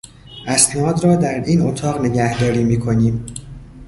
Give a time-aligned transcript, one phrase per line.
[0.47, 3.25] اسناد را در این اتاق نگهداری میکنیم.